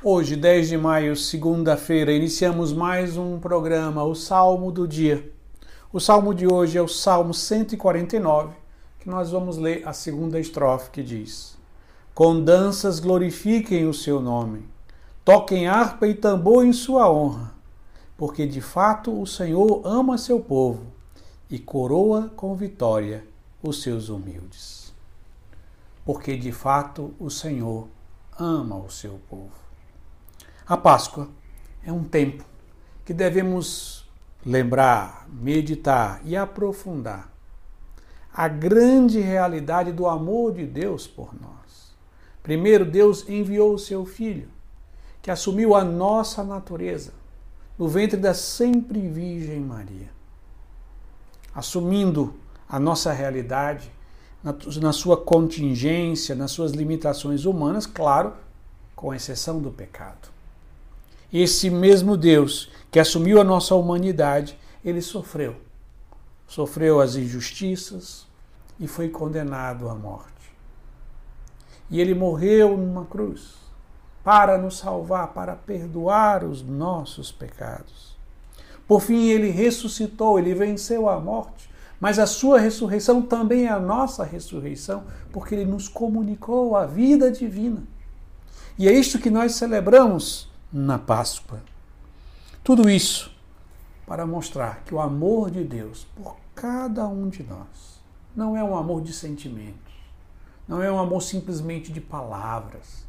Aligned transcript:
Hoje, 0.00 0.36
10 0.36 0.68
de 0.68 0.78
maio, 0.78 1.16
segunda-feira, 1.16 2.12
iniciamos 2.12 2.72
mais 2.72 3.16
um 3.16 3.40
programa, 3.40 4.04
o 4.04 4.14
Salmo 4.14 4.70
do 4.70 4.86
Dia. 4.86 5.28
O 5.92 5.98
salmo 5.98 6.32
de 6.32 6.46
hoje 6.46 6.78
é 6.78 6.80
o 6.80 6.86
Salmo 6.86 7.34
149, 7.34 8.54
que 9.00 9.10
nós 9.10 9.32
vamos 9.32 9.58
ler 9.58 9.82
a 9.84 9.92
segunda 9.92 10.38
estrofe 10.38 10.92
que 10.92 11.02
diz: 11.02 11.58
Com 12.14 12.40
danças 12.40 13.00
glorifiquem 13.00 13.88
o 13.88 13.92
seu 13.92 14.20
nome, 14.20 14.68
toquem 15.24 15.66
harpa 15.66 16.06
e 16.06 16.14
tambor 16.14 16.64
em 16.64 16.72
sua 16.72 17.10
honra, 17.10 17.52
porque 18.16 18.46
de 18.46 18.60
fato 18.60 19.20
o 19.20 19.26
Senhor 19.26 19.82
ama 19.84 20.16
seu 20.16 20.38
povo 20.38 20.86
e 21.50 21.58
coroa 21.58 22.30
com 22.36 22.54
vitória 22.54 23.24
os 23.60 23.82
seus 23.82 24.10
humildes. 24.10 24.94
Porque 26.04 26.36
de 26.36 26.52
fato 26.52 27.12
o 27.18 27.28
Senhor 27.28 27.88
ama 28.38 28.76
o 28.76 28.88
seu 28.88 29.18
povo. 29.28 29.67
A 30.68 30.76
Páscoa 30.76 31.30
é 31.82 31.90
um 31.90 32.04
tempo 32.04 32.44
que 33.02 33.14
devemos 33.14 34.06
lembrar, 34.44 35.26
meditar 35.32 36.20
e 36.26 36.36
aprofundar 36.36 37.32
a 38.30 38.48
grande 38.48 39.18
realidade 39.18 39.92
do 39.92 40.06
amor 40.06 40.52
de 40.52 40.66
Deus 40.66 41.06
por 41.06 41.32
nós. 41.40 41.96
Primeiro, 42.42 42.84
Deus 42.84 43.26
enviou 43.26 43.72
o 43.72 43.78
seu 43.78 44.04
Filho, 44.04 44.46
que 45.22 45.30
assumiu 45.30 45.74
a 45.74 45.82
nossa 45.82 46.44
natureza 46.44 47.14
no 47.78 47.88
ventre 47.88 48.18
da 48.18 48.34
sempre 48.34 49.00
Virgem 49.00 49.60
Maria, 49.60 50.10
assumindo 51.54 52.34
a 52.68 52.78
nossa 52.78 53.10
realidade 53.10 53.90
na 54.42 54.92
sua 54.92 55.16
contingência, 55.16 56.34
nas 56.34 56.50
suas 56.50 56.72
limitações 56.72 57.46
humanas, 57.46 57.86
claro, 57.86 58.34
com 58.94 59.14
exceção 59.14 59.60
do 59.60 59.70
pecado 59.70 60.36
esse 61.32 61.68
mesmo 61.68 62.16
Deus 62.16 62.70
que 62.90 62.98
assumiu 62.98 63.40
a 63.40 63.44
nossa 63.44 63.74
humanidade, 63.74 64.58
ele 64.84 65.02
sofreu. 65.02 65.56
Sofreu 66.46 67.00
as 67.00 67.16
injustiças 67.16 68.26
e 68.80 68.86
foi 68.86 69.08
condenado 69.08 69.88
à 69.88 69.94
morte. 69.94 70.32
E 71.90 72.00
ele 72.00 72.14
morreu 72.14 72.76
numa 72.76 73.04
cruz 73.04 73.56
para 74.24 74.58
nos 74.58 74.78
salvar, 74.78 75.28
para 75.28 75.54
perdoar 75.54 76.44
os 76.44 76.62
nossos 76.62 77.32
pecados. 77.32 78.16
Por 78.86 79.00
fim, 79.00 79.28
ele 79.28 79.50
ressuscitou, 79.50 80.38
ele 80.38 80.54
venceu 80.54 81.08
a 81.08 81.20
morte, 81.20 81.68
mas 82.00 82.18
a 82.18 82.26
sua 82.26 82.58
ressurreição 82.58 83.20
também 83.20 83.66
é 83.66 83.68
a 83.68 83.80
nossa 83.80 84.24
ressurreição, 84.24 85.04
porque 85.32 85.54
ele 85.54 85.64
nos 85.64 85.88
comunicou 85.88 86.76
a 86.76 86.86
vida 86.86 87.30
divina. 87.30 87.82
E 88.78 88.88
é 88.88 88.92
isto 88.92 89.18
que 89.18 89.30
nós 89.30 89.56
celebramos 89.56 90.48
na 90.72 90.98
Páscoa. 90.98 91.60
Tudo 92.62 92.88
isso 92.90 93.34
para 94.06 94.26
mostrar 94.26 94.82
que 94.84 94.94
o 94.94 95.00
amor 95.00 95.50
de 95.50 95.64
Deus 95.64 96.06
por 96.16 96.36
cada 96.54 97.06
um 97.06 97.28
de 97.28 97.42
nós 97.42 98.02
não 98.34 98.56
é 98.56 98.62
um 98.62 98.76
amor 98.76 99.02
de 99.02 99.12
sentimentos, 99.12 99.94
não 100.66 100.82
é 100.82 100.90
um 100.90 100.98
amor 100.98 101.22
simplesmente 101.22 101.92
de 101.92 102.00
palavras, 102.00 103.06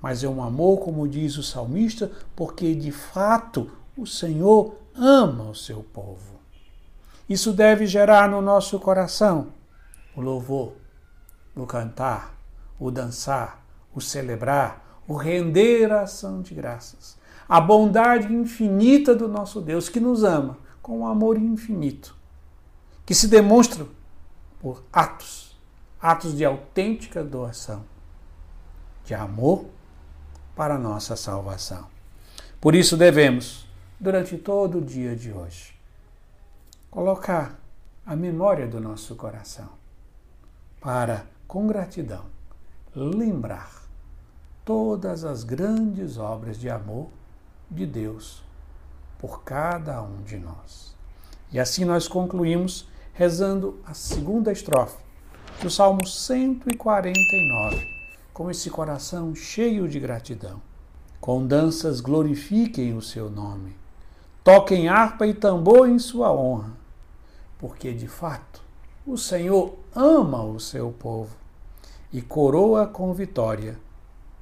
mas 0.00 0.22
é 0.22 0.28
um 0.28 0.42
amor, 0.42 0.80
como 0.80 1.08
diz 1.08 1.36
o 1.38 1.42
salmista, 1.42 2.10
porque 2.36 2.74
de 2.74 2.92
fato 2.92 3.70
o 3.96 4.06
Senhor 4.06 4.76
ama 4.94 5.44
o 5.44 5.54
seu 5.54 5.82
povo. 5.82 6.34
Isso 7.28 7.52
deve 7.52 7.86
gerar 7.86 8.28
no 8.28 8.42
nosso 8.42 8.78
coração 8.78 9.48
o 10.14 10.20
louvor, 10.20 10.74
o 11.56 11.64
cantar, 11.66 12.34
o 12.78 12.90
dançar, 12.90 13.64
o 13.94 14.00
celebrar, 14.00 14.83
o 15.06 15.14
render 15.14 15.92
a 15.92 16.02
ação 16.02 16.40
de 16.40 16.54
graças. 16.54 17.16
A 17.48 17.60
bondade 17.60 18.32
infinita 18.32 19.14
do 19.14 19.28
nosso 19.28 19.60
Deus 19.60 19.88
que 19.88 20.00
nos 20.00 20.24
ama 20.24 20.58
com 20.80 21.00
um 21.00 21.06
amor 21.06 21.38
infinito, 21.38 22.16
que 23.04 23.14
se 23.14 23.28
demonstra 23.28 23.86
por 24.60 24.82
atos, 24.92 25.58
atos 26.00 26.36
de 26.36 26.44
autêntica 26.44 27.22
doação, 27.22 27.84
de 29.04 29.14
amor 29.14 29.66
para 30.56 30.74
a 30.74 30.78
nossa 30.78 31.16
salvação. 31.16 31.86
Por 32.60 32.74
isso 32.74 32.96
devemos, 32.96 33.66
durante 34.00 34.38
todo 34.38 34.78
o 34.78 34.82
dia 34.82 35.14
de 35.14 35.32
hoje, 35.32 35.74
colocar 36.90 37.58
a 38.06 38.14
memória 38.14 38.66
do 38.66 38.80
nosso 38.80 39.14
coração 39.16 39.70
para, 40.80 41.26
com 41.46 41.66
gratidão, 41.66 42.26
lembrar 42.94 43.83
todas 44.64 45.24
as 45.24 45.44
grandes 45.44 46.16
obras 46.16 46.58
de 46.58 46.70
amor 46.70 47.08
de 47.70 47.84
Deus 47.84 48.42
por 49.18 49.42
cada 49.42 50.02
um 50.02 50.22
de 50.22 50.38
nós. 50.38 50.94
E 51.52 51.60
assim 51.60 51.84
nós 51.84 52.08
concluímos 52.08 52.88
rezando 53.12 53.78
a 53.86 53.92
segunda 53.92 54.50
estrofe 54.50 54.98
do 55.62 55.70
Salmo 55.70 56.06
149, 56.06 57.86
com 58.32 58.50
esse 58.50 58.70
coração 58.70 59.34
cheio 59.34 59.86
de 59.86 60.00
gratidão. 60.00 60.60
Com 61.20 61.46
danças 61.46 62.00
glorifiquem 62.00 62.96
o 62.96 63.00
seu 63.00 63.30
nome, 63.30 63.76
toquem 64.42 64.88
harpa 64.88 65.26
e 65.26 65.32
tambor 65.32 65.88
em 65.88 65.98
sua 65.98 66.32
honra, 66.32 66.72
porque 67.58 67.92
de 67.92 68.08
fato 68.08 68.62
o 69.06 69.16
Senhor 69.16 69.74
ama 69.94 70.42
o 70.42 70.58
seu 70.58 70.90
povo 70.90 71.36
e 72.12 72.20
coroa 72.20 72.86
com 72.86 73.12
vitória 73.14 73.78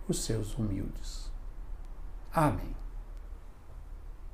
os 0.09 0.25
seus 0.25 0.57
humildes. 0.57 1.31
Amém. 2.33 2.82